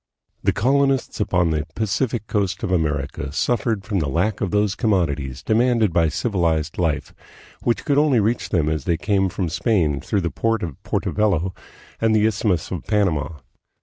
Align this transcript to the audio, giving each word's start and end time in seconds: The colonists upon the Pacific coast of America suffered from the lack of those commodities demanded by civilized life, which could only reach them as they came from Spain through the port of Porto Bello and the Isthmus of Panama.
The 0.41 0.51
colonists 0.51 1.19
upon 1.19 1.51
the 1.51 1.67
Pacific 1.75 2.25
coast 2.25 2.63
of 2.63 2.71
America 2.71 3.31
suffered 3.31 3.83
from 3.85 3.99
the 3.99 4.09
lack 4.09 4.41
of 4.41 4.49
those 4.49 4.73
commodities 4.73 5.43
demanded 5.43 5.93
by 5.93 6.09
civilized 6.09 6.79
life, 6.79 7.13
which 7.61 7.85
could 7.85 7.99
only 7.99 8.19
reach 8.19 8.49
them 8.49 8.67
as 8.67 8.85
they 8.85 8.97
came 8.97 9.29
from 9.29 9.47
Spain 9.47 10.01
through 10.01 10.21
the 10.21 10.31
port 10.31 10.63
of 10.63 10.81
Porto 10.81 11.11
Bello 11.11 11.53
and 12.01 12.15
the 12.15 12.25
Isthmus 12.25 12.71
of 12.71 12.83
Panama. 12.87 13.41